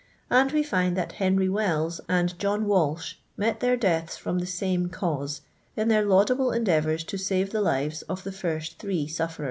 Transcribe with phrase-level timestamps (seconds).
[0.31, 4.39] And we find that I llenr}' Wells and John Walsh met their deaths I from
[4.39, 5.41] the same cause,
[5.75, 9.39] in their laudable endeaToan to feave the lives of the first three sufleren.